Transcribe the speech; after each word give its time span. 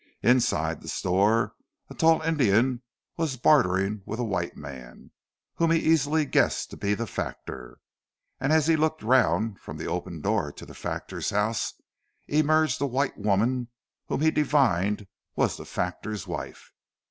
Inside 0.23 0.81
the 0.81 0.87
store 0.87 1.53
a 1.87 1.93
tall 1.93 2.23
Indian 2.23 2.81
was 3.17 3.37
bartering 3.37 4.01
with 4.03 4.19
a 4.19 4.23
white 4.23 4.57
man, 4.57 5.11
whom 5.57 5.69
he 5.69 5.77
easily 5.77 6.25
guessed 6.25 6.71
to 6.71 6.75
be 6.75 6.95
the 6.95 7.05
factor, 7.05 7.77
and 8.39 8.51
as 8.51 8.65
he 8.65 8.75
looked 8.75 9.03
round 9.03 9.59
from 9.61 9.77
the 9.77 9.85
open 9.85 10.19
door 10.19 10.49
of 10.49 10.55
the 10.67 10.73
factor's 10.73 11.29
house, 11.29 11.75
emerged 12.27 12.81
a 12.81 12.87
white 12.87 13.19
woman 13.19 13.67
whom 14.07 14.21
he 14.21 14.31
divined 14.31 15.05
was 15.35 15.57
the 15.57 15.65
factor's 15.65 16.25
wife. 16.25 16.73